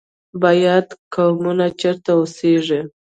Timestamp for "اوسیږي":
2.17-2.81